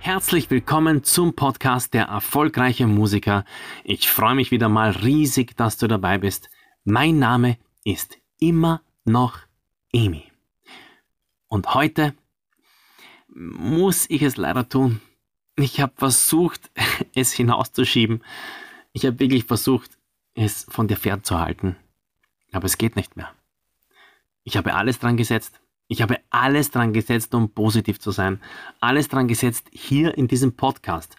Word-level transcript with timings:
Herzlich 0.00 0.48
willkommen 0.48 1.02
zum 1.02 1.34
Podcast 1.34 1.92
Der 1.92 2.04
erfolgreiche 2.04 2.86
Musiker. 2.86 3.44
Ich 3.82 4.08
freue 4.08 4.36
mich 4.36 4.50
wieder 4.52 4.68
mal 4.68 4.90
riesig, 4.90 5.56
dass 5.56 5.76
du 5.76 5.88
dabei 5.88 6.18
bist. 6.18 6.50
Mein 6.84 7.18
Name 7.18 7.58
ist 7.84 8.16
immer 8.38 8.80
noch 9.04 9.40
Emi. 9.92 10.24
Und 11.48 11.74
heute 11.74 12.14
muss 13.28 14.08
ich 14.08 14.22
es 14.22 14.36
leider 14.36 14.68
tun. 14.68 15.00
Ich 15.56 15.80
habe 15.80 15.92
versucht, 15.96 16.70
es 17.14 17.32
hinauszuschieben. 17.32 18.22
Ich 18.92 19.04
habe 19.04 19.18
wirklich 19.18 19.44
versucht, 19.44 19.98
es 20.34 20.64
von 20.68 20.86
dir 20.86 20.96
fernzuhalten. 20.96 21.76
Aber 22.52 22.66
es 22.66 22.78
geht 22.78 22.94
nicht 22.94 23.16
mehr. 23.16 23.34
Ich 24.44 24.56
habe 24.56 24.74
alles 24.74 25.00
dran 25.00 25.16
gesetzt. 25.16 25.60
Ich 25.88 26.02
habe 26.02 26.20
alles 26.28 26.70
dran 26.70 26.92
gesetzt, 26.92 27.34
um 27.34 27.50
positiv 27.50 27.98
zu 27.98 28.10
sein. 28.10 28.40
Alles 28.78 29.08
dran 29.08 29.26
gesetzt, 29.26 29.68
hier 29.72 30.16
in 30.16 30.28
diesem 30.28 30.54
Podcast 30.54 31.16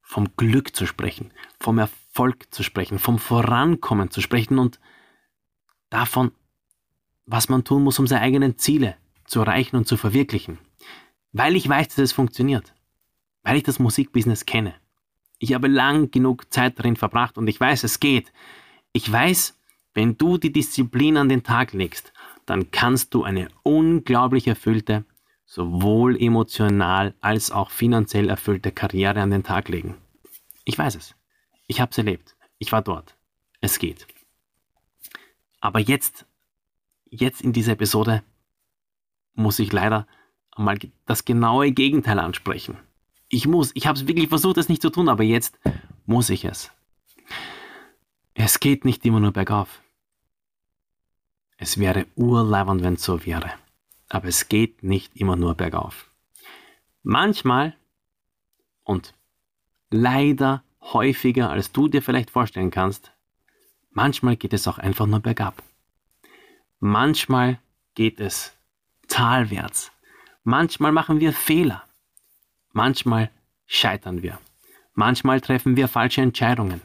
vom 0.00 0.34
Glück 0.36 0.74
zu 0.74 0.86
sprechen, 0.86 1.32
vom 1.60 1.78
Erfolg 1.78 2.52
zu 2.52 2.62
sprechen, 2.62 2.98
vom 2.98 3.18
Vorankommen 3.18 4.10
zu 4.10 4.22
sprechen 4.22 4.58
und 4.58 4.80
davon, 5.90 6.32
was 7.26 7.50
man 7.50 7.62
tun 7.62 7.84
muss, 7.84 7.98
um 7.98 8.06
seine 8.06 8.22
eigenen 8.22 8.56
Ziele 8.56 8.96
zu 9.26 9.40
erreichen 9.40 9.76
und 9.76 9.86
zu 9.86 9.98
verwirklichen. 9.98 10.58
Weil 11.32 11.54
ich 11.54 11.68
weiß, 11.68 11.88
dass 11.88 11.98
es 11.98 12.12
funktioniert. 12.12 12.74
Weil 13.42 13.58
ich 13.58 13.62
das 13.62 13.78
Musikbusiness 13.78 14.46
kenne. 14.46 14.74
Ich 15.38 15.52
habe 15.52 15.68
lang 15.68 16.10
genug 16.10 16.52
Zeit 16.52 16.78
darin 16.78 16.96
verbracht 16.96 17.38
und 17.38 17.46
ich 17.48 17.60
weiß, 17.60 17.84
es 17.84 18.00
geht. 18.00 18.32
Ich 18.92 19.10
weiß, 19.10 19.58
wenn 19.94 20.16
du 20.16 20.38
die 20.38 20.52
Disziplin 20.52 21.18
an 21.18 21.28
den 21.28 21.42
Tag 21.42 21.72
legst 21.72 22.12
dann 22.46 22.70
kannst 22.70 23.14
du 23.14 23.24
eine 23.24 23.48
unglaublich 23.62 24.46
erfüllte, 24.46 25.04
sowohl 25.46 26.20
emotional 26.20 27.14
als 27.20 27.50
auch 27.50 27.70
finanziell 27.70 28.28
erfüllte 28.28 28.72
Karriere 28.72 29.20
an 29.20 29.30
den 29.30 29.42
Tag 29.42 29.68
legen. 29.68 29.96
Ich 30.64 30.78
weiß 30.78 30.94
es. 30.94 31.14
Ich 31.66 31.80
habe 31.80 31.90
es 31.90 31.98
erlebt. 31.98 32.36
Ich 32.58 32.72
war 32.72 32.82
dort. 32.82 33.16
Es 33.60 33.78
geht. 33.78 34.06
Aber 35.60 35.80
jetzt, 35.80 36.26
jetzt 37.10 37.42
in 37.42 37.52
dieser 37.52 37.72
Episode 37.72 38.22
muss 39.34 39.58
ich 39.58 39.72
leider 39.72 40.06
mal 40.56 40.78
das 41.06 41.24
genaue 41.24 41.72
Gegenteil 41.72 42.18
ansprechen. 42.18 42.76
Ich 43.28 43.46
muss, 43.46 43.70
ich 43.74 43.86
habe 43.86 43.98
es 43.98 44.06
wirklich 44.06 44.28
versucht, 44.28 44.58
es 44.58 44.68
nicht 44.68 44.82
zu 44.82 44.90
tun, 44.90 45.08
aber 45.08 45.22
jetzt 45.22 45.58
muss 46.06 46.30
ich 46.30 46.44
es. 46.44 46.70
Es 48.34 48.60
geht 48.60 48.84
nicht 48.84 49.04
immer 49.04 49.20
nur 49.20 49.32
bergauf. 49.32 49.80
Es 51.62 51.76
wäre 51.78 52.06
urleibend, 52.16 52.82
wenn 52.82 52.94
es 52.94 53.04
so 53.04 53.26
wäre. 53.26 53.52
Aber 54.08 54.28
es 54.28 54.48
geht 54.48 54.82
nicht 54.82 55.14
immer 55.14 55.36
nur 55.36 55.54
bergauf. 55.54 56.10
Manchmal 57.02 57.76
und 58.82 59.12
leider 59.90 60.64
häufiger, 60.80 61.50
als 61.50 61.70
du 61.70 61.86
dir 61.86 62.00
vielleicht 62.00 62.30
vorstellen 62.30 62.70
kannst, 62.70 63.12
manchmal 63.90 64.36
geht 64.36 64.54
es 64.54 64.66
auch 64.66 64.78
einfach 64.78 65.04
nur 65.04 65.20
bergab. 65.20 65.62
Manchmal 66.78 67.58
geht 67.94 68.20
es 68.20 68.56
talwärts. 69.08 69.92
Manchmal 70.42 70.92
machen 70.92 71.20
wir 71.20 71.34
Fehler. 71.34 71.84
Manchmal 72.72 73.30
scheitern 73.66 74.22
wir. 74.22 74.38
Manchmal 74.94 75.42
treffen 75.42 75.76
wir 75.76 75.88
falsche 75.88 76.22
Entscheidungen. 76.22 76.80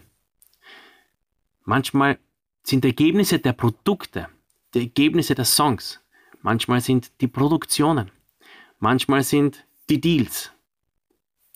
Manchmal 1.64 2.20
sind 2.64 2.84
Ergebnisse 2.84 3.40
der 3.40 3.54
Produkte 3.54 4.28
die 4.76 4.82
Ergebnisse 4.82 5.34
der 5.34 5.46
Songs. 5.46 6.02
Manchmal 6.42 6.82
sind 6.82 7.12
die 7.22 7.28
Produktionen. 7.28 8.12
Manchmal 8.80 9.24
sind 9.24 9.66
die 9.90 10.02
Deals, 10.02 10.52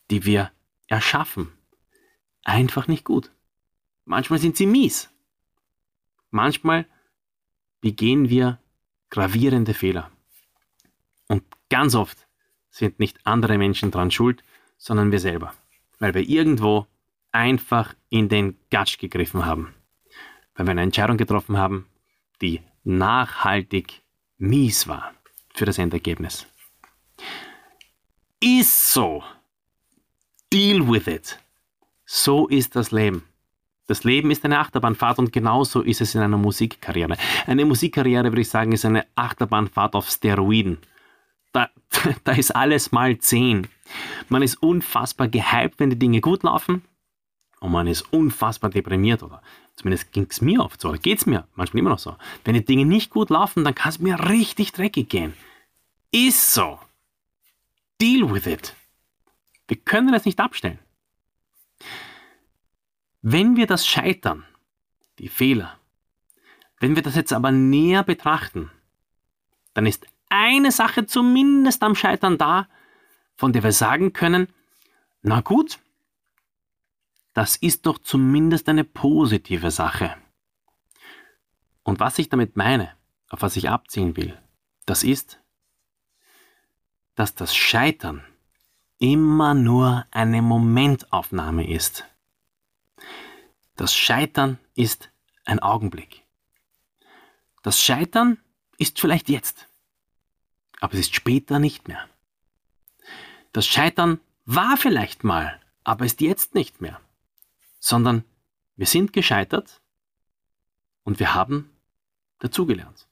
die 0.09 0.25
wir 0.25 0.51
erschaffen, 0.87 1.51
einfach 2.43 2.87
nicht 2.87 3.03
gut. 3.03 3.31
Manchmal 4.05 4.39
sind 4.39 4.57
sie 4.57 4.65
mies. 4.65 5.09
Manchmal 6.31 6.85
begehen 7.81 8.29
wir 8.29 8.59
gravierende 9.09 9.73
Fehler. 9.73 10.11
Und 11.27 11.43
ganz 11.69 11.93
oft 11.93 12.27
sind 12.69 12.99
nicht 12.99 13.19
andere 13.25 13.57
Menschen 13.57 13.91
dran 13.91 14.11
schuld, 14.11 14.43
sondern 14.77 15.11
wir 15.11 15.19
selber, 15.19 15.53
weil 15.99 16.13
wir 16.13 16.27
irgendwo 16.27 16.87
einfach 17.31 17.93
in 18.09 18.29
den 18.29 18.57
Gatsch 18.69 18.97
gegriffen 18.97 19.45
haben, 19.45 19.73
weil 20.55 20.65
wir 20.65 20.71
eine 20.71 20.81
Entscheidung 20.81 21.17
getroffen 21.17 21.57
haben, 21.57 21.87
die 22.41 22.61
nachhaltig 22.97 24.01
mies 24.37 24.87
war 24.87 25.13
für 25.53 25.65
das 25.65 25.77
Endergebnis. 25.77 26.47
Ist 28.41 28.93
so. 28.93 29.23
Deal 30.51 30.87
with 30.87 31.07
it. 31.07 31.39
So 32.05 32.47
ist 32.47 32.75
das 32.75 32.91
Leben. 32.91 33.23
Das 33.87 34.03
Leben 34.03 34.31
ist 34.31 34.45
eine 34.45 34.59
Achterbahnfahrt 34.59 35.19
und 35.19 35.31
genauso 35.31 35.81
ist 35.81 36.01
es 36.01 36.15
in 36.15 36.21
einer 36.21 36.37
Musikkarriere. 36.37 37.17
Eine 37.45 37.65
Musikkarriere, 37.65 38.25
würde 38.25 38.41
ich 38.41 38.49
sagen, 38.49 38.71
ist 38.71 38.85
eine 38.85 39.05
Achterbahnfahrt 39.15 39.95
auf 39.95 40.09
Steroiden. 40.09 40.77
Da, 41.51 41.69
da 42.23 42.31
ist 42.31 42.55
alles 42.55 42.91
mal 42.91 43.17
10. 43.17 43.67
Man 44.29 44.41
ist 44.41 44.61
unfassbar 44.61 45.27
gehypt, 45.27 45.79
wenn 45.79 45.89
die 45.89 45.99
Dinge 45.99 46.21
gut 46.21 46.43
laufen 46.43 46.83
und 47.59 47.71
man 47.71 47.87
ist 47.87 48.01
unfassbar 48.13 48.69
deprimiert 48.69 49.23
oder 49.23 49.41
zumindest 49.79 50.11
ging 50.11 50.27
es 50.29 50.41
mir 50.41 50.61
oft 50.61 50.79
so 50.79 50.89
oder 50.89 50.97
geht 50.97 51.19
es 51.19 51.25
mir 51.25 51.47
manchmal 51.55 51.79
immer 51.79 51.89
noch 51.89 51.99
so. 51.99 52.15
Wenn 52.43 52.53
die 52.53 52.65
Dinge 52.65 52.85
nicht 52.85 53.11
gut 53.11 53.29
laufen, 53.29 53.63
dann 53.63 53.75
kann 53.75 53.89
es 53.89 53.99
mir 53.99 54.29
richtig 54.29 54.73
dreckig 54.73 55.09
gehen. 55.09 55.33
Ist 56.11 56.53
so. 56.53 56.79
Deal 58.01 58.29
with 58.33 58.45
it. 58.45 58.75
Wir 59.67 59.77
können 59.77 60.11
das 60.11 60.25
nicht 60.25 60.39
abstellen. 60.39 60.79
Wenn 63.21 63.55
wir 63.55 63.67
das 63.67 63.87
Scheitern, 63.87 64.45
die 65.17 65.29
Fehler, 65.29 65.77
wenn 66.79 66.95
wir 66.95 67.03
das 67.03 67.15
jetzt 67.15 67.33
aber 67.33 67.51
näher 67.51 68.03
betrachten, 68.03 68.71
dann 69.73 69.85
ist 69.85 70.07
eine 70.29 70.71
Sache 70.71 71.05
zumindest 71.05 71.83
am 71.83 71.95
Scheitern 71.95 72.37
da, 72.37 72.67
von 73.35 73.53
der 73.53 73.63
wir 73.63 73.71
sagen 73.71 74.13
können, 74.13 74.47
na 75.21 75.41
gut, 75.41 75.79
das 77.33 77.55
ist 77.55 77.85
doch 77.85 77.99
zumindest 77.99 78.69
eine 78.69 78.83
positive 78.83 79.71
Sache. 79.71 80.15
Und 81.83 81.99
was 81.99 82.19
ich 82.19 82.29
damit 82.29 82.57
meine, 82.57 82.95
auf 83.29 83.41
was 83.41 83.55
ich 83.55 83.69
abziehen 83.69 84.17
will, 84.17 84.37
das 84.85 85.03
ist, 85.03 85.39
dass 87.15 87.35
das 87.35 87.55
Scheitern 87.55 88.23
immer 88.97 89.53
nur 89.53 90.05
eine 90.11 90.41
Momentaufnahme 90.41 91.69
ist. 91.69 92.05
Das 93.75 93.93
Scheitern 93.93 94.59
ist 94.75 95.09
ein 95.45 95.59
Augenblick. 95.59 96.23
Das 97.63 97.81
Scheitern 97.81 98.37
ist 98.77 98.99
vielleicht 98.99 99.29
jetzt, 99.29 99.67
aber 100.79 100.93
es 100.93 101.01
ist 101.01 101.15
später 101.15 101.59
nicht 101.59 101.87
mehr. 101.87 102.07
Das 103.53 103.65
Scheitern 103.65 104.19
war 104.45 104.77
vielleicht 104.77 105.23
mal, 105.23 105.59
aber 105.83 106.05
ist 106.05 106.21
jetzt 106.21 106.55
nicht 106.55 106.81
mehr 106.81 106.99
sondern 107.79 108.23
wir 108.75 108.85
sind 108.85 109.13
gescheitert 109.13 109.81
und 111.03 111.19
wir 111.19 111.33
haben 111.33 111.69
dazugelernt. 112.39 113.07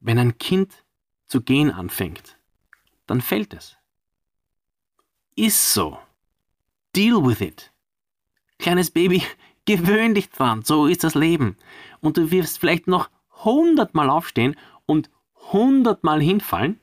Wenn 0.00 0.18
ein 0.18 0.38
Kind 0.38 0.84
zu 1.26 1.40
gehen 1.40 1.70
anfängt, 1.70 2.36
dann 3.06 3.20
fällt 3.20 3.54
es. 3.54 3.76
Ist 5.36 5.72
so. 5.72 5.98
Deal 6.94 7.24
with 7.24 7.40
it. 7.40 7.72
Kleines 8.58 8.90
Baby, 8.90 9.22
gewöhn 9.66 10.14
dich 10.14 10.30
dran, 10.30 10.62
so 10.62 10.86
ist 10.86 11.04
das 11.04 11.14
Leben. 11.14 11.56
Und 12.00 12.16
du 12.16 12.30
wirst 12.30 12.58
vielleicht 12.58 12.86
noch 12.86 13.10
hundertmal 13.44 14.10
aufstehen 14.10 14.56
und 14.86 15.10
hundertmal 15.52 16.20
hinfallen. 16.20 16.80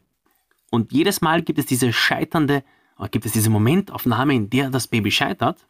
Und 0.72 0.92
jedes 0.92 1.22
Mal 1.22 1.42
gibt 1.42 1.60
es 1.60 1.66
diese 1.66 1.92
scheiternde, 1.94 2.64
gibt 3.12 3.26
es 3.26 3.34
diese 3.34 3.50
Momentaufnahme, 3.50 4.36
in 4.36 4.50
der 4.50 4.70
das 4.70 4.88
Baby 4.88 5.12
scheitert. 5.12 5.68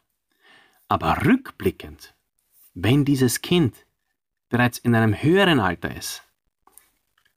Aber 0.88 1.24
rückblickend, 1.24 2.14
wenn 2.74 3.04
dieses 3.04 3.42
Kind 3.42 3.74
bereits 4.48 4.78
in 4.78 4.94
einem 4.94 5.14
höheren 5.14 5.60
Alter 5.60 5.94
ist, 5.94 6.22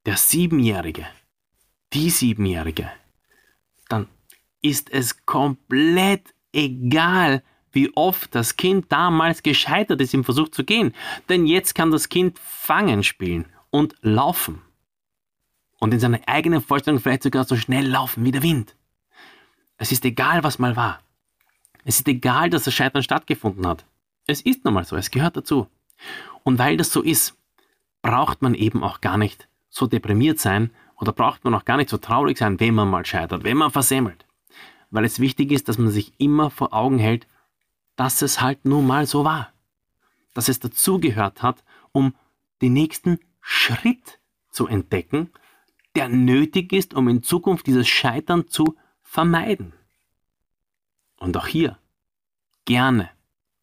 der 0.05 0.17
Siebenjährige, 0.17 1.07
die 1.93 2.09
Siebenjährige, 2.09 2.91
dann 3.87 4.07
ist 4.61 4.91
es 4.91 5.25
komplett 5.25 6.33
egal, 6.53 7.43
wie 7.71 7.91
oft 7.95 8.33
das 8.33 8.57
Kind 8.57 8.91
damals 8.91 9.43
gescheitert 9.43 10.01
ist 10.01 10.13
im 10.13 10.23
Versuch 10.23 10.49
zu 10.49 10.63
gehen. 10.63 10.93
Denn 11.27 11.45
jetzt 11.45 11.75
kann 11.75 11.91
das 11.91 12.09
Kind 12.09 12.39
Fangen 12.39 13.03
spielen 13.03 13.45
und 13.69 13.95
laufen. 14.01 14.61
Und 15.79 15.93
in 15.93 15.99
seiner 15.99 16.19
eigenen 16.27 16.61
Vorstellung 16.61 16.99
vielleicht 16.99 17.23
sogar 17.23 17.45
so 17.45 17.55
schnell 17.55 17.87
laufen 17.87 18.25
wie 18.25 18.31
der 18.31 18.43
Wind. 18.43 18.75
Es 19.77 19.91
ist 19.91 20.03
egal, 20.03 20.43
was 20.43 20.59
mal 20.59 20.75
war. 20.75 21.01
Es 21.83 21.99
ist 21.99 22.07
egal, 22.07 22.49
dass 22.49 22.63
das 22.63 22.73
Scheitern 22.73 23.03
stattgefunden 23.03 23.65
hat. 23.65 23.85
Es 24.27 24.41
ist 24.41 24.65
nun 24.65 24.73
mal 24.73 24.85
so, 24.85 24.95
es 24.95 25.11
gehört 25.11 25.37
dazu. 25.37 25.67
Und 26.43 26.59
weil 26.59 26.77
das 26.77 26.91
so 26.91 27.01
ist, 27.01 27.35
braucht 28.01 28.41
man 28.41 28.53
eben 28.53 28.83
auch 28.83 29.01
gar 29.01 29.17
nicht 29.17 29.47
so 29.69 29.87
deprimiert 29.87 30.39
sein 30.39 30.71
oder 30.97 31.11
braucht 31.11 31.43
man 31.43 31.53
auch 31.55 31.65
gar 31.65 31.77
nicht 31.77 31.89
so 31.89 31.97
traurig 31.97 32.37
sein, 32.37 32.59
wenn 32.59 32.75
man 32.75 32.89
mal 32.89 33.05
scheitert, 33.05 33.43
wenn 33.43 33.57
man 33.57 33.71
versemmelt. 33.71 34.25
Weil 34.91 35.05
es 35.05 35.19
wichtig 35.19 35.51
ist, 35.51 35.69
dass 35.69 35.77
man 35.77 35.91
sich 35.91 36.13
immer 36.17 36.49
vor 36.49 36.73
Augen 36.73 36.99
hält, 36.99 37.27
dass 37.95 38.21
es 38.21 38.41
halt 38.41 38.65
nun 38.65 38.87
mal 38.87 39.05
so 39.05 39.23
war. 39.23 39.51
Dass 40.33 40.49
es 40.49 40.59
dazugehört 40.59 41.41
hat, 41.41 41.63
um 41.91 42.15
den 42.61 42.73
nächsten 42.73 43.19
Schritt 43.41 44.19
zu 44.51 44.67
entdecken, 44.67 45.31
der 45.95 46.09
nötig 46.09 46.73
ist, 46.73 46.93
um 46.93 47.07
in 47.07 47.23
Zukunft 47.23 47.67
dieses 47.67 47.87
Scheitern 47.87 48.47
zu 48.47 48.75
vermeiden. 49.01 49.73
Und 51.19 51.35
auch 51.37 51.47
hier 51.47 51.77
gerne 52.65 53.09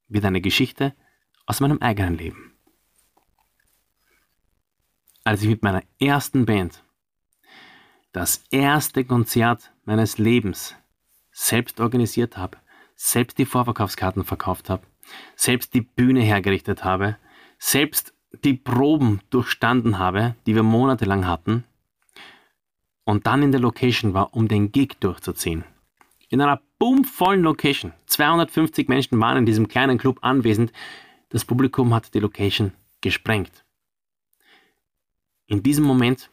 wieder 0.08 0.28
eine 0.28 0.40
Geschichte 0.40 0.94
aus 1.46 1.60
meinem 1.60 1.78
eigenen 1.78 2.16
Leben. 2.16 2.52
Als 5.24 5.42
ich 5.42 5.48
mit 5.48 5.62
meiner 5.62 5.82
ersten 5.98 6.46
Band 6.46 6.84
das 8.12 8.44
erste 8.50 9.04
Konzert 9.04 9.72
meines 9.84 10.18
Lebens 10.18 10.76
selbst 11.32 11.80
organisiert 11.80 12.36
habe, 12.36 12.58
selbst 12.94 13.38
die 13.38 13.44
Vorverkaufskarten 13.44 14.24
verkauft 14.24 14.70
habe, 14.70 14.86
selbst 15.34 15.74
die 15.74 15.82
Bühne 15.82 16.22
hergerichtet 16.22 16.84
habe, 16.84 17.16
selbst 17.58 18.14
die 18.44 18.54
Proben 18.54 19.20
durchstanden 19.30 19.98
habe, 19.98 20.34
die 20.46 20.54
wir 20.54 20.62
monatelang 20.62 21.26
hatten, 21.26 21.64
und 23.04 23.26
dann 23.26 23.42
in 23.42 23.52
der 23.52 23.60
Location 23.60 24.14
war, 24.14 24.34
um 24.34 24.48
den 24.48 24.72
Gig 24.72 24.96
durchzuziehen. 24.98 25.64
In 26.28 26.40
einer 26.40 26.60
boomvollen 26.78 27.42
Location. 27.42 27.92
250 28.06 28.88
Menschen 28.88 29.20
waren 29.20 29.38
in 29.38 29.46
diesem 29.46 29.68
kleinen 29.68 29.98
Club 29.98 30.18
anwesend. 30.22 30.72
Das 31.30 31.44
Publikum 31.44 31.94
hat 31.94 32.14
die 32.14 32.20
Location 32.20 32.72
gesprengt. 33.00 33.64
In 35.46 35.62
diesem 35.62 35.84
Moment 35.84 36.30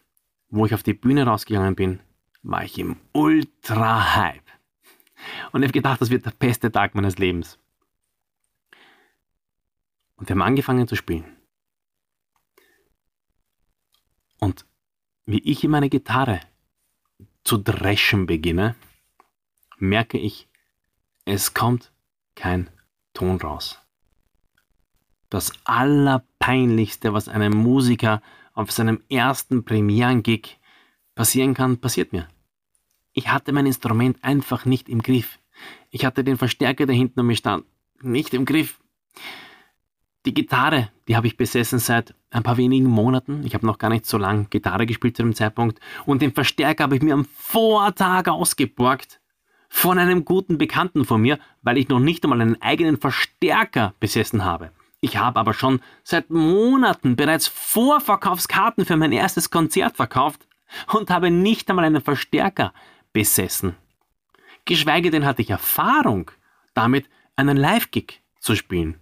wo 0.53 0.67
ich 0.67 0.73
auf 0.75 0.83
die 0.83 0.93
Bühne 0.93 1.25
rausgegangen 1.25 1.75
bin, 1.75 1.99
war 2.43 2.63
ich 2.63 2.77
im 2.77 2.97
Ultra-Hype. 3.11 4.43
Und 5.51 5.63
ich 5.63 5.67
habe 5.67 5.73
gedacht, 5.73 5.99
das 5.99 6.11
wird 6.11 6.27
der 6.27 6.31
beste 6.31 6.71
Tag 6.71 6.93
meines 6.93 7.17
Lebens. 7.17 7.57
Und 10.15 10.29
wir 10.29 10.35
haben 10.35 10.43
angefangen 10.43 10.87
zu 10.87 10.95
spielen. 10.95 11.25
Und 14.37 14.65
wie 15.25 15.39
ich 15.39 15.63
in 15.63 15.71
meine 15.71 15.89
Gitarre 15.89 16.39
zu 17.43 17.57
dreschen 17.57 18.27
beginne, 18.27 18.75
merke 19.77 20.17
ich, 20.17 20.49
es 21.25 21.53
kommt 21.53 21.91
kein 22.35 22.69
Ton 23.13 23.37
raus. 23.37 23.79
Das 25.29 25.51
Allerpeinlichste, 25.63 27.13
was 27.13 27.27
einem 27.27 27.53
Musiker 27.53 28.21
auf 28.53 28.71
seinem 28.71 29.01
ersten 29.09 29.65
Premieren-Gig 29.65 30.59
passieren 31.15 31.53
kann, 31.53 31.79
passiert 31.79 32.13
mir. 32.13 32.27
Ich 33.13 33.29
hatte 33.29 33.51
mein 33.51 33.65
Instrument 33.65 34.23
einfach 34.23 34.65
nicht 34.65 34.89
im 34.89 35.01
Griff. 35.01 35.39
Ich 35.91 36.05
hatte 36.05 36.23
den 36.23 36.37
Verstärker, 36.37 36.85
der 36.85 36.95
hinten 36.95 37.19
um 37.19 37.27
mich 37.27 37.39
stand, 37.39 37.65
nicht 38.01 38.33
im 38.33 38.45
Griff. 38.45 38.79
Die 40.25 40.33
Gitarre, 40.33 40.89
die 41.07 41.15
habe 41.15 41.27
ich 41.27 41.37
besessen 41.37 41.79
seit 41.79 42.15
ein 42.29 42.43
paar 42.43 42.57
wenigen 42.57 42.87
Monaten. 42.87 43.43
Ich 43.43 43.53
habe 43.53 43.65
noch 43.65 43.77
gar 43.77 43.89
nicht 43.89 44.05
so 44.05 44.17
lange 44.17 44.45
Gitarre 44.45 44.85
gespielt 44.85 45.17
zu 45.17 45.23
dem 45.23 45.35
Zeitpunkt. 45.35 45.79
Und 46.05 46.21
den 46.21 46.33
Verstärker 46.33 46.85
habe 46.85 46.95
ich 46.95 47.01
mir 47.01 47.13
am 47.13 47.25
Vortag 47.25 48.27
ausgeborgt 48.27 49.19
von 49.75 49.97
einem 49.97 50.23
guten 50.23 50.59
Bekannten 50.59 51.03
von 51.03 51.19
mir, 51.19 51.39
weil 51.63 51.79
ich 51.79 51.89
noch 51.89 51.99
nicht 51.99 52.23
einmal 52.23 52.39
einen 52.39 52.61
eigenen 52.61 52.97
Verstärker 52.97 53.95
besessen 53.99 54.45
habe. 54.45 54.71
Ich 55.01 55.17
habe 55.17 55.39
aber 55.39 55.55
schon 55.55 55.81
seit 56.03 56.29
Monaten 56.29 57.15
bereits 57.15 57.47
Vorverkaufskarten 57.47 58.85
für 58.85 58.97
mein 58.97 59.11
erstes 59.11 59.49
Konzert 59.49 59.97
verkauft 59.97 60.47
und 60.93 61.09
habe 61.09 61.31
nicht 61.31 61.69
einmal 61.69 61.85
einen 61.85 62.03
Verstärker 62.03 62.71
besessen. 63.13 63.75
Geschweige 64.65 65.09
denn 65.09 65.25
hatte 65.25 65.41
ich 65.41 65.49
Erfahrung 65.49 66.29
damit, 66.75 67.09
einen 67.35 67.57
Live-Gig 67.57 68.21
zu 68.39 68.55
spielen. 68.55 68.99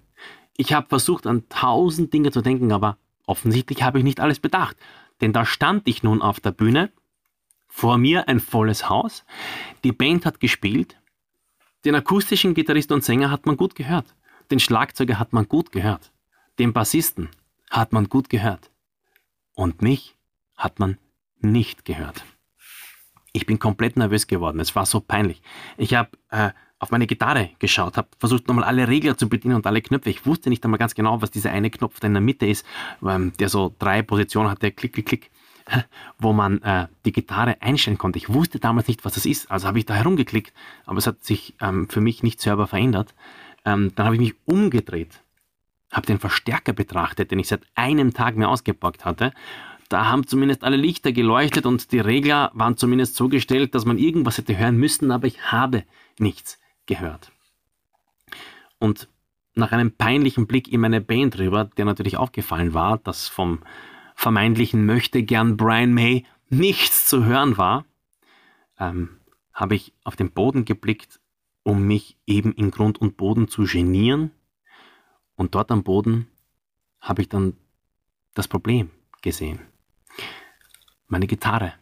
Ich 0.56 0.72
habe 0.72 0.88
versucht, 0.88 1.28
an 1.28 1.50
tausend 1.50 2.14
Dinge 2.14 2.32
zu 2.32 2.42
denken, 2.42 2.72
aber 2.72 2.98
offensichtlich 3.28 3.84
habe 3.84 3.98
ich 3.98 4.06
nicht 4.06 4.22
alles 4.22 4.40
bedacht. 4.40 4.78
Denn 5.20 5.34
da 5.34 5.46
stand 5.46 5.88
ich 5.90 6.02
nun 6.02 6.22
auf 6.22 6.40
der 6.40 6.52
Bühne, 6.52 6.92
vor 7.72 7.98
mir 7.98 8.28
ein 8.28 8.40
volles 8.40 8.90
Haus, 8.90 9.26
die 9.84 9.94
Band 9.94 10.26
hat 10.26 10.40
gespielt, 10.40 10.98
den 11.86 11.96
akustischen 11.96 12.54
Gitarrist 12.54 12.92
und 12.92 13.04
Sänger 13.04 13.32
hat 13.32 13.48
man 13.48 13.58
gut 13.58 13.74
gehört. 13.74 14.14
Den 14.52 14.60
Schlagzeuger 14.60 15.18
hat 15.18 15.34
man 15.34 15.48
gut 15.48 15.72
gehört. 15.72 16.12
Den 16.60 16.74
Bassisten 16.74 17.30
hat 17.72 17.94
man 17.94 18.10
gut 18.10 18.30
gehört. 18.30 18.70
Und 19.56 19.82
mich 19.82 20.16
hat 20.56 20.80
man 20.80 20.98
nicht 21.40 21.86
gehört. 21.86 22.24
Ich 23.34 23.46
bin 23.46 23.58
komplett 23.58 23.96
nervös 23.98 24.28
geworden. 24.28 24.60
Es 24.60 24.76
war 24.76 24.86
so 24.86 25.00
peinlich. 25.00 25.42
Ich 25.78 25.96
habe 25.96 26.10
äh, 26.30 26.52
auf 26.78 26.92
meine 26.92 27.08
Gitarre 27.08 27.52
geschaut, 27.60 27.96
habe 27.96 28.10
versucht 28.20 28.48
nochmal 28.48 28.66
alle 28.66 28.88
Regler 28.88 29.18
zu 29.18 29.30
bedienen 29.30 29.56
und 29.56 29.66
alle 29.66 29.82
Knöpfe. 29.82 30.10
Ich 30.10 30.26
wusste 30.26 30.50
nicht 30.50 30.64
einmal 30.66 30.78
ganz 30.78 30.94
genau, 30.94 31.22
was 31.22 31.32
dieser 31.32 31.52
eine 31.52 31.70
Knopf 31.70 32.00
da 32.00 32.08
in 32.08 32.14
der 32.14 32.22
Mitte 32.22 32.46
ist, 32.46 32.66
ähm, 33.08 33.32
der 33.40 33.50
so 33.50 33.74
drei 33.80 34.02
Positionen 34.02 34.50
hat, 34.50 34.62
der 34.62 34.72
klick, 34.72 34.94
klick, 34.94 35.06
klick, 35.06 35.32
wo 36.20 36.34
man 36.34 36.62
äh, 36.62 36.88
die 37.06 37.12
Gitarre 37.12 37.62
einstellen 37.62 37.98
konnte. 37.98 38.18
Ich 38.18 38.34
wusste 38.34 38.60
damals 38.60 38.88
nicht, 38.88 39.06
was 39.06 39.14
das 39.14 39.26
ist, 39.26 39.52
also 39.52 39.68
habe 39.68 39.80
ich 39.80 39.86
da 39.86 39.94
herumgeklickt, 39.94 40.54
aber 40.86 40.98
es 40.98 41.08
hat 41.08 41.24
sich 41.24 41.56
ähm, 41.62 41.88
für 41.90 42.02
mich 42.02 42.24
nicht 42.24 42.42
selber 42.42 42.68
verändert. 42.68 43.14
Ähm, 43.66 43.92
dann 43.96 44.06
habe 44.06 44.16
ich 44.16 44.22
mich 44.22 44.36
umgedreht, 44.46 45.22
habe 45.92 46.08
den 46.08 46.20
Verstärker 46.20 46.74
betrachtet, 46.74 47.32
den 47.32 47.40
ich 47.40 47.48
seit 47.48 47.62
einem 47.76 48.14
Tag 48.14 48.36
mir 48.36 48.50
ausgepackt 48.50 49.06
hatte. 49.06 49.34
Da 49.90 50.06
haben 50.06 50.26
zumindest 50.26 50.64
alle 50.64 50.78
Lichter 50.78 51.12
geleuchtet 51.12 51.66
und 51.66 51.92
die 51.92 52.00
Regler 52.00 52.52
waren 52.54 52.78
zumindest 52.78 53.16
so 53.16 53.28
gestellt, 53.28 53.76
dass 53.76 53.86
man 53.86 53.98
irgendwas 53.98 54.38
hätte 54.38 54.58
hören 54.58 54.78
müssen, 54.78 55.12
aber 55.12 55.28
ich 55.28 55.52
habe 55.52 55.84
nichts 56.18 56.60
gehört. 56.86 57.32
Und 58.80 59.10
nach 59.54 59.72
einem 59.74 59.92
peinlichen 59.92 60.48
Blick 60.48 60.72
in 60.72 60.82
meine 60.82 61.02
Band 61.02 61.38
rüber, 61.38 61.66
der 61.66 61.86
natürlich 61.86 62.18
aufgefallen 62.18 62.74
war, 62.74 62.98
dass 63.00 63.28
vom 63.28 63.60
vermeintlichen 64.22 64.86
möchte 64.86 65.24
gern 65.24 65.58
Brian 65.58 65.94
May 65.94 66.26
nichts 66.50 67.08
zu 67.08 67.26
hören 67.26 67.58
war, 67.58 67.86
ähm, 68.80 69.10
habe 69.54 69.76
ich 69.76 69.94
auf 70.04 70.16
den 70.16 70.32
Boden 70.32 70.66
geblickt 70.66 71.20
um 71.64 71.86
mich 71.86 72.18
eben 72.26 72.54
in 72.54 72.72
Grund 72.72 73.00
und 73.00 73.18
Boden 73.18 73.48
zu 73.48 73.64
genieren. 73.64 74.32
Und 75.36 75.56
dort 75.56 75.72
am 75.72 75.84
Boden 75.84 76.28
habe 77.00 77.22
ich 77.22 77.30
dann 77.30 77.56
das 78.34 78.48
Problem 78.48 78.90
gesehen. 79.22 79.60
Meine 81.08 81.28
Gitarre 81.28 81.74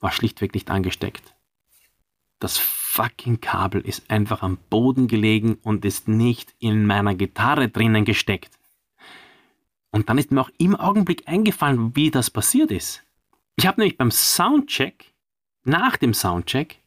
war 0.00 0.12
schlichtweg 0.12 0.54
nicht 0.54 0.70
angesteckt. 0.70 1.34
Das 2.38 2.58
fucking 2.58 3.40
Kabel 3.40 3.80
ist 3.80 4.10
einfach 4.10 4.42
am 4.42 4.56
Boden 4.70 5.08
gelegen 5.08 5.58
und 5.62 5.84
ist 5.84 6.08
nicht 6.08 6.54
in 6.58 6.86
meiner 6.86 7.14
Gitarre 7.14 7.68
drinnen 7.68 8.04
gesteckt. 8.04 8.58
Und 9.92 10.08
dann 10.08 10.18
ist 10.18 10.30
mir 10.30 10.40
auch 10.40 10.50
im 10.58 10.76
Augenblick 10.76 11.26
eingefallen, 11.26 11.96
wie 11.96 12.10
das 12.10 12.30
passiert 12.30 12.70
ist. 12.70 13.02
Ich 13.56 13.66
habe 13.66 13.80
nämlich 13.80 13.98
beim 13.98 14.10
Soundcheck, 14.10 15.12
nach 15.64 15.96
dem 15.96 16.14
Soundcheck, 16.14 16.78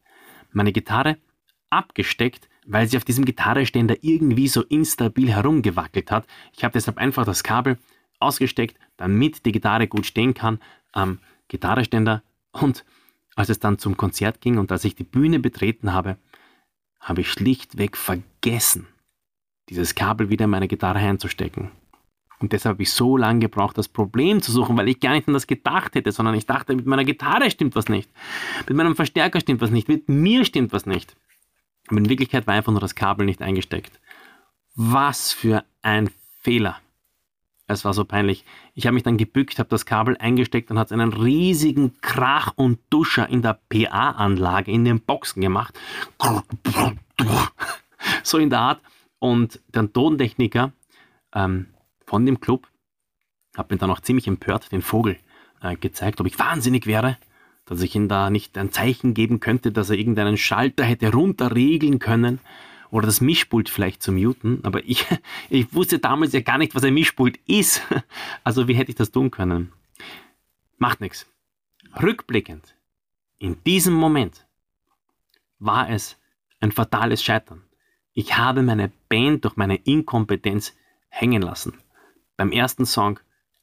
meine 0.52 0.72
Gitarre 0.72 1.18
abgesteckt, 1.70 2.50
weil 2.66 2.88
sie 2.88 2.98
auf 2.98 3.04
diesem 3.04 3.26
Gitarreständer 3.26 3.98
irgendwie 4.02 4.48
so 4.48 4.62
instabil 4.62 5.32
herumgewackelt 5.32 6.12
hat. 6.12 6.26
Ich 6.56 6.64
habe 6.64 6.74
deshalb 6.74 6.98
einfach 6.98 7.26
das 7.26 7.44
Kabel 7.44 7.78
ausgesteckt, 8.20 8.78
damit 8.98 9.46
die 9.46 9.52
Gitarre 9.52 9.88
gut 9.88 10.06
stehen 10.06 10.34
kann 10.34 10.60
am 10.92 11.20
Gitarreständer. 11.50 12.24
Und 12.52 12.86
als 13.36 13.50
es 13.50 13.60
dann 13.60 13.80
zum 13.80 13.98
Konzert 13.98 14.42
ging 14.42 14.58
und 14.58 14.72
als 14.72 14.86
ich 14.86 14.96
die 14.96 15.04
Bühne 15.04 15.40
betreten 15.40 15.94
habe, 15.94 16.18
habe 17.00 17.22
ich 17.22 17.32
schlichtweg 17.32 17.98
vergessen, 17.98 18.88
dieses 19.70 19.94
Kabel 19.94 20.30
wieder 20.30 20.46
in 20.46 20.52
meine 20.52 20.68
Gitarre 20.68 21.00
einzustecken. 21.00 21.72
Und 22.44 22.52
deshalb 22.52 22.76
habe 22.76 22.84
ich 22.84 22.92
so 22.92 23.16
lange 23.16 23.40
gebraucht, 23.40 23.78
das 23.78 23.88
Problem 23.88 24.42
zu 24.42 24.52
suchen, 24.52 24.76
weil 24.76 24.90
ich 24.90 25.00
gar 25.00 25.14
nicht 25.14 25.30
an 25.30 25.34
das 25.34 25.48
gedacht 25.48 25.96
hätte, 25.96 26.12
sondern 26.12 26.36
ich 26.36 26.46
dachte, 26.46 26.76
mit 26.76 26.86
meiner 26.86 27.06
Gitarre 27.06 27.50
stimmt 27.50 27.74
was 27.74 27.88
nicht. 27.88 28.12
Mit 28.68 28.76
meinem 28.76 28.98
Verstärker 28.98 29.40
stimmt 29.40 29.62
was 29.62 29.72
nicht. 29.72 29.88
Mit 29.88 30.10
mir 30.10 30.44
stimmt 30.44 30.74
was 30.74 30.86
nicht. 30.86 31.16
Aber 31.88 32.00
in 32.00 32.10
Wirklichkeit 32.10 32.46
war 32.46 32.54
einfach 32.54 32.74
nur 32.74 32.82
das 32.82 32.96
Kabel 32.96 33.26
nicht 33.26 33.42
eingesteckt. 33.42 33.98
Was 34.76 35.32
für 35.32 35.64
ein 35.84 36.10
Fehler. 36.42 36.80
Es 37.68 37.86
war 37.86 37.94
so 37.94 38.04
peinlich. 38.04 38.44
Ich 38.74 38.88
habe 38.88 38.96
mich 38.96 39.04
dann 39.04 39.16
gebückt, 39.16 39.58
habe 39.58 39.70
das 39.70 39.86
Kabel 39.86 40.18
eingesteckt 40.18 40.70
und 40.70 40.78
hat 40.78 40.92
einen 40.92 41.14
riesigen 41.14 41.94
Krach 42.02 42.52
und 42.58 42.78
Duscher 42.90 43.30
in 43.30 43.42
der 43.42 43.58
PA-Anlage, 43.70 44.70
in 44.70 44.84
den 44.84 45.00
Boxen 45.00 45.40
gemacht. 45.42 45.80
So 48.22 48.38
in 48.38 48.50
der 48.50 48.60
Art. 48.60 48.82
Und 49.20 49.62
der 49.74 49.94
Tontechniker 49.94 50.74
ähm, 51.34 51.68
von 52.06 52.26
dem 52.26 52.40
Club 52.40 52.68
hat 53.56 53.70
mir 53.70 53.78
dann 53.78 53.92
auch 53.92 54.02
ziemlich 54.02 54.28
empört 54.28 54.72
den 54.72 54.82
Vogel 54.82 55.18
äh, 55.62 55.76
gezeigt, 55.76 56.20
ob 56.20 56.28
ich 56.28 56.40
wahnsinnig 56.40 56.86
wäre, 56.86 57.18
dass 57.66 57.82
ich 57.82 57.96
ihm 57.96 58.08
da 58.08 58.30
nicht 58.30 58.58
ein 58.58 58.72
Zeichen 58.72 59.14
geben 59.14 59.40
könnte, 59.40 59.72
dass 59.72 59.90
er 59.90 59.98
irgendeinen 59.98 60.38
Schalter 60.38 60.84
hätte 60.84 61.12
runterregeln 61.12 62.00
können 62.00 62.40
oder 62.90 63.08
das 63.08 63.22
Mischpult 63.22 63.70
vielleicht 63.70 64.04
zu 64.04 64.12
muten. 64.12 64.60
Aber 64.64 64.84
ich, 64.84 65.06
ich 65.50 65.74
wusste 65.74 66.00
damals 66.00 66.34
ja 66.34 66.42
gar 66.42 66.58
nicht, 66.58 66.76
was 66.76 66.84
ein 66.84 66.94
Mischpult 66.94 67.40
ist. 67.48 67.82
Also 68.44 68.68
wie 68.68 68.76
hätte 68.76 68.92
ich 68.92 68.98
das 68.98 69.12
tun 69.12 69.32
können? 69.32 69.72
Macht 70.78 71.00
nichts. 71.00 71.28
Rückblickend, 72.02 72.76
in 73.38 73.64
diesem 73.64 73.94
Moment 73.94 74.46
war 75.60 75.90
es 75.90 76.18
ein 76.60 76.72
fatales 76.72 77.24
Scheitern. 77.24 77.64
Ich 78.14 78.38
habe 78.38 78.64
meine 78.64 78.92
Band 79.10 79.46
durch 79.46 79.56
meine 79.56 79.76
Inkompetenz 79.76 80.76
hängen 81.10 81.42
lassen. 81.42 81.74
Beim 82.44 82.52
ersten 82.52 82.86
Song, 82.86 83.22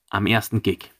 am 0.08 0.24
ersten 0.24 0.62
Gig. 0.62 0.90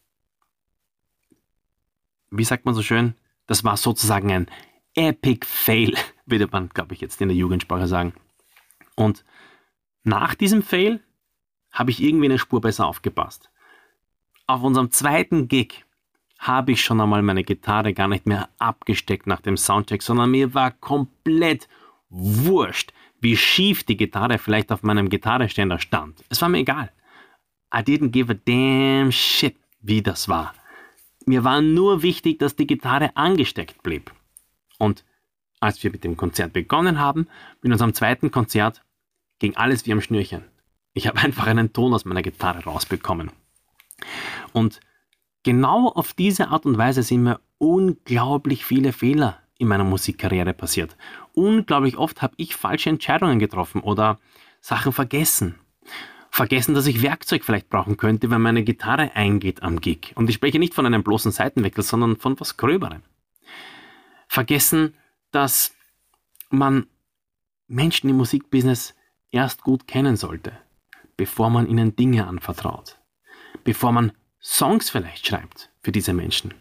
Wie 2.31 2.45
sagt 2.45 2.67
man 2.67 2.75
so 2.75 2.83
schön? 2.83 3.15
Das 3.47 3.65
war 3.65 3.79
sozusagen 3.79 4.31
ein 4.31 4.51
Epic 4.95 5.47
Fail, 5.47 5.95
würde 6.27 6.47
man, 6.53 6.69
glaube 6.69 6.93
ich, 6.93 7.01
jetzt 7.01 7.23
in 7.23 7.29
der 7.29 7.39
Jugendsprache 7.39 7.87
sagen. 7.87 8.13
Und 8.97 9.25
nach 10.05 10.35
diesem 10.35 10.63
Fail 10.63 11.01
habe 11.73 11.91
ich 11.91 12.03
irgendwie 12.03 12.27
eine 12.27 12.39
Spur 12.39 12.61
besser 12.61 12.87
aufgepasst. 12.87 13.49
Auf 14.47 14.63
unserem 14.63 14.91
zweiten 14.91 15.49
Gig 15.49 15.87
habe 16.39 16.73
ich 16.73 16.85
schon 16.85 17.01
einmal 17.01 17.23
meine 17.23 17.45
Gitarre 17.45 17.95
gar 17.95 18.09
nicht 18.09 18.27
mehr 18.27 18.51
abgesteckt 18.59 19.27
nach 19.27 19.41
dem 19.41 19.57
Soundcheck, 19.57 20.03
sondern 20.03 20.33
mir 20.33 20.53
war 20.53 20.71
komplett 20.71 21.67
wurscht, 22.11 22.93
wie 23.23 23.39
schief 23.39 23.85
die 23.85 23.97
Gitarre 23.97 24.37
vielleicht 24.37 24.71
auf 24.71 24.83
meinem 24.83 25.09
Gitarreständer 25.09 25.79
stand. 25.79 26.23
Es 26.29 26.43
war 26.43 26.51
mir 26.51 26.59
egal. 26.59 26.93
I 27.73 27.83
didn't 27.83 28.11
give 28.11 28.31
a 28.31 28.35
damn 28.35 29.13
shit, 29.13 29.57
wie 29.81 30.03
das 30.03 30.29
war. 30.29 30.55
Mir 31.27 31.45
war 31.45 31.61
nur 31.61 32.03
wichtig, 32.03 32.39
dass 32.39 32.57
die 32.57 32.67
Gitarre 32.67 33.17
angesteckt 33.17 33.83
blieb. 33.83 34.13
Und 34.79 35.05
als 35.61 35.83
wir 35.83 35.91
mit 35.91 36.05
dem 36.05 36.17
Konzert 36.17 36.53
begonnen 36.53 36.99
haben, 36.99 37.29
mit 37.63 37.71
unserem 37.71 37.95
zweiten 37.95 38.31
Konzert, 38.31 38.83
ging 39.39 39.57
alles 39.57 39.87
wie 39.87 39.93
am 39.93 40.01
Schnürchen. 40.01 40.45
Ich 40.95 41.07
habe 41.07 41.21
einfach 41.23 41.47
einen 41.47 41.73
Ton 41.73 41.95
aus 41.95 42.05
meiner 42.05 42.23
Gitarre 42.23 42.65
rausbekommen. 42.65 43.31
Und 44.53 44.81
genau 45.43 45.89
auf 45.89 46.15
diese 46.15 46.49
Art 46.49 46.67
und 46.67 46.79
Weise 46.79 47.03
sind 47.03 47.23
mir 47.23 47.41
unglaublich 47.59 48.65
viele 48.65 48.93
Fehler 48.93 49.39
in 49.59 49.69
meiner 49.69 49.85
Musikkarriere 49.85 50.55
passiert. 50.55 50.97
Unglaublich 51.35 51.99
oft 51.99 52.23
habe 52.23 52.35
ich 52.39 52.57
falsche 52.57 52.89
Entscheidungen 52.89 53.39
getroffen 53.39 53.83
oder 53.83 54.19
Sachen 54.63 54.93
vergessen. 54.93 55.57
Vergessen, 56.31 56.75
dass 56.75 56.87
ich 56.87 57.03
Werkzeug 57.03 57.45
vielleicht 57.45 57.69
brauchen 57.69 57.97
könnte, 57.97 58.31
wenn 58.31 58.41
meine 58.41 58.63
Gitarre 58.63 59.15
eingeht 59.15 59.63
am 59.63 59.81
Gig. 59.81 60.13
Und 60.15 60.29
ich 60.29 60.37
spreche 60.37 60.59
nicht 60.59 60.75
von 60.75 60.87
einem 60.87 61.03
bloßen 61.03 61.33
Seitenwechsel, 61.33 61.83
sondern 61.83 62.17
von 62.17 62.39
was 62.39 62.57
Gröberem. 62.57 63.03
Vergessen, 64.29 64.95
dass 65.33 65.75
man 66.51 66.87
Menschen 67.67 68.11
im 68.11 68.17
Musikbusiness 68.17 68.95
erst 69.33 69.63
gut 69.63 69.87
kennen 69.87 70.17
sollte, 70.17 70.53
bevor 71.17 71.51
man 71.51 71.67
ihnen 71.67 71.97
Dinge 71.97 72.27
anvertraut. 72.27 72.99
Bevor 73.65 73.93
man 73.93 74.13
Songs 74.41 74.89
vielleicht 74.89 75.27
schreibt 75.27 75.71
für 75.83 75.93
diese 75.93 76.13
Menschen. 76.13 76.55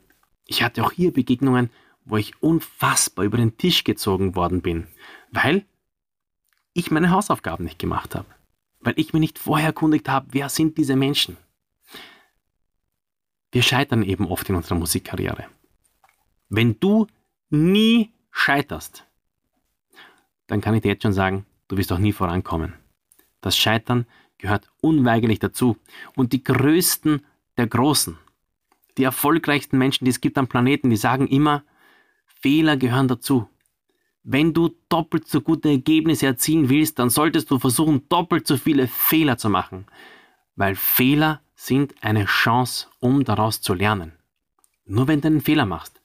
Ich 0.45 0.63
hatte 0.63 0.83
auch 0.83 0.91
hier 0.91 1.13
Begegnungen, 1.13 1.69
wo 2.05 2.17
ich 2.17 2.41
unfassbar 2.41 3.23
über 3.23 3.38
den 3.38 3.57
Tisch 3.57 3.83
gezogen 3.83 4.35
worden 4.35 4.61
bin, 4.61 4.88
weil 5.31 5.65
ich 6.73 6.91
meine 6.91 7.11
Hausaufgaben 7.11 7.65
nicht 7.65 7.79
gemacht 7.79 8.15
habe, 8.15 8.27
weil 8.79 8.93
ich 8.98 9.13
mir 9.13 9.19
nicht 9.19 9.39
vorher 9.39 9.67
erkundigt 9.67 10.09
habe, 10.09 10.27
wer 10.31 10.50
sind 10.50 10.77
diese 10.77 10.95
Menschen. 10.95 11.38
Wir 13.51 13.63
scheitern 13.63 14.03
eben 14.03 14.27
oft 14.27 14.48
in 14.50 14.55
unserer 14.55 14.75
Musikkarriere. 14.75 15.45
Wenn 16.50 16.79
du 16.79 17.07
nie 17.50 18.12
scheiterst, 18.31 19.05
dann 20.48 20.62
kann 20.62 20.75
ich 20.75 20.81
dir 20.81 20.89
jetzt 20.89 21.03
schon 21.03 21.13
sagen, 21.13 21.45
du 21.67 21.77
wirst 21.77 21.91
auch 21.91 22.00
nie 22.00 22.13
vorankommen. 22.13 22.74
Das 23.41 23.57
Scheitern 23.57 24.05
gehört 24.38 24.69
unweigerlich 24.81 25.39
dazu. 25.39 25.77
Und 26.15 26.33
die 26.33 26.43
Größten 26.43 27.25
der 27.57 27.67
Großen, 27.67 28.17
die 28.98 29.03
erfolgreichsten 29.03 29.77
Menschen, 29.77 30.05
die 30.05 30.12
es 30.12 30.21
gibt 30.21 30.38
am 30.38 30.48
Planeten, 30.48 30.89
die 30.89 30.98
sagen 30.98 31.27
immer, 31.27 31.63
Fehler 32.25 32.77
gehören 32.77 33.07
dazu. 33.07 33.48
Wenn 34.23 34.53
du 34.53 34.75
doppelt 34.89 35.27
so 35.27 35.41
gute 35.41 35.69
Ergebnisse 35.69 36.25
erzielen 36.25 36.69
willst, 36.69 36.99
dann 36.99 37.09
solltest 37.09 37.49
du 37.51 37.59
versuchen, 37.59 38.07
doppelt 38.09 38.47
so 38.47 38.57
viele 38.57 38.88
Fehler 38.88 39.38
zu 39.38 39.49
machen. 39.49 39.85
Weil 40.55 40.75
Fehler 40.75 41.41
sind 41.55 41.95
eine 42.01 42.25
Chance, 42.25 42.88
um 42.99 43.23
daraus 43.23 43.61
zu 43.61 43.73
lernen. 43.73 44.13
Nur 44.85 45.07
wenn 45.07 45.21
du 45.21 45.27
einen 45.27 45.41
Fehler 45.41 45.65
machst, 45.65 46.01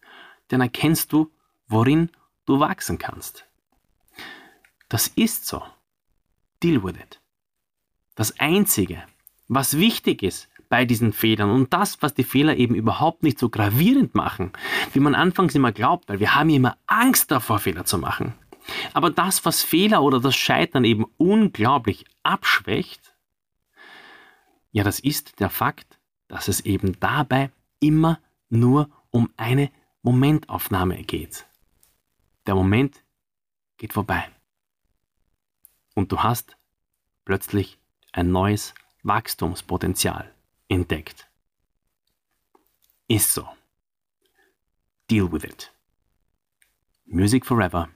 dann 0.48 0.60
erkennst 0.60 1.12
du, 1.12 1.30
worin 1.68 2.10
du 2.46 2.60
wachsen 2.60 2.98
kannst. 2.98 3.46
Das 4.88 5.08
ist 5.08 5.46
so. 5.46 5.62
Deal 6.62 6.82
with 6.82 6.94
it. 6.96 7.20
Das 8.14 8.38
Einzige, 8.38 9.02
was 9.48 9.78
wichtig 9.78 10.22
ist, 10.22 10.48
bei 10.74 10.84
diesen 10.86 11.12
Fehlern 11.12 11.50
und 11.52 11.72
das, 11.72 12.02
was 12.02 12.14
die 12.14 12.24
Fehler 12.24 12.56
eben 12.56 12.74
überhaupt 12.74 13.22
nicht 13.22 13.38
so 13.38 13.48
gravierend 13.48 14.16
machen, 14.16 14.50
wie 14.92 14.98
man 14.98 15.14
anfangs 15.14 15.54
immer 15.54 15.70
glaubt, 15.70 16.08
weil 16.08 16.18
wir 16.18 16.34
haben 16.34 16.50
ja 16.50 16.56
immer 16.56 16.76
Angst 16.88 17.30
davor, 17.30 17.60
Fehler 17.60 17.84
zu 17.84 17.96
machen. 17.96 18.34
Aber 18.92 19.10
das, 19.10 19.44
was 19.44 19.62
Fehler 19.62 20.02
oder 20.02 20.18
das 20.18 20.34
Scheitern 20.34 20.82
eben 20.82 21.04
unglaublich 21.16 22.06
abschwächt, 22.24 23.14
ja, 24.72 24.82
das 24.82 24.98
ist 24.98 25.38
der 25.38 25.48
Fakt, 25.48 26.00
dass 26.26 26.48
es 26.48 26.62
eben 26.62 26.98
dabei 26.98 27.52
immer 27.78 28.18
nur 28.48 28.90
um 29.10 29.30
eine 29.36 29.70
Momentaufnahme 30.02 31.04
geht. 31.04 31.46
Der 32.48 32.56
Moment 32.56 33.04
geht 33.76 33.92
vorbei. 33.92 34.28
Und 35.94 36.10
du 36.10 36.24
hast 36.24 36.56
plötzlich 37.24 37.78
ein 38.10 38.32
neues 38.32 38.74
Wachstumspotenzial 39.04 40.33
entdeckt. 40.74 41.28
Ist 43.08 43.32
so. 43.32 43.46
Deal 45.10 45.30
with 45.30 45.44
it. 45.44 45.72
Music 47.06 47.46
Forever. 47.46 47.88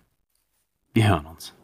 Wir 0.94 1.08
hören 1.08 1.26
uns. 1.26 1.54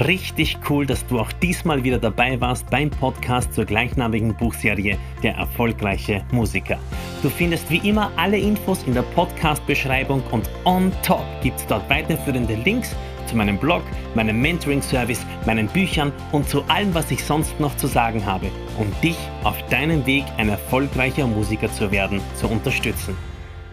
Richtig 0.00 0.58
cool, 0.68 0.86
dass 0.86 1.04
du 1.08 1.18
auch 1.18 1.32
diesmal 1.32 1.82
wieder 1.82 1.98
dabei 1.98 2.40
warst 2.40 2.70
beim 2.70 2.88
Podcast 2.88 3.52
zur 3.52 3.64
gleichnamigen 3.64 4.36
Buchserie 4.36 4.96
Der 5.24 5.34
erfolgreiche 5.34 6.24
Musiker. 6.30 6.78
Du 7.22 7.28
findest 7.28 7.68
wie 7.68 7.88
immer 7.88 8.12
alle 8.16 8.38
Infos 8.38 8.84
in 8.84 8.94
der 8.94 9.02
Podcast-Beschreibung 9.02 10.22
und 10.30 10.48
on 10.64 10.92
top 11.02 11.24
gibt 11.42 11.58
es 11.58 11.66
dort 11.66 11.88
weiterführende 11.90 12.54
Links 12.54 12.94
zu 13.28 13.36
meinem 13.36 13.58
Blog, 13.58 13.82
meinem 14.14 14.40
Mentoring-Service, 14.40 15.24
meinen 15.46 15.68
Büchern 15.68 16.12
und 16.32 16.48
zu 16.48 16.62
allem, 16.64 16.94
was 16.94 17.10
ich 17.10 17.24
sonst 17.24 17.60
noch 17.60 17.76
zu 17.76 17.86
sagen 17.86 18.24
habe, 18.24 18.50
um 18.78 18.92
dich 19.02 19.18
auf 19.44 19.56
deinem 19.68 20.04
Weg 20.06 20.24
ein 20.38 20.48
erfolgreicher 20.48 21.26
Musiker 21.26 21.70
zu 21.70 21.90
werden, 21.90 22.20
zu 22.34 22.48
unterstützen. 22.48 23.16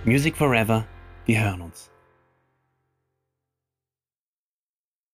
Music 0.03 0.35
Forever, 0.35 0.85
wir 1.25 1.41
hören 1.41 1.61
uns. 1.61 1.94